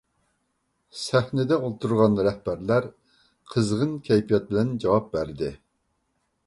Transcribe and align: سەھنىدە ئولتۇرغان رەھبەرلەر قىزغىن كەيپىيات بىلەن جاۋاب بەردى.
سەھنىدە 1.01 1.59
ئولتۇرغان 1.67 2.17
رەھبەرلەر 2.29 2.89
قىزغىن 3.53 3.95
كەيپىيات 4.09 4.51
بىلەن 4.53 4.75
جاۋاب 4.85 5.11
بەردى. 5.15 5.55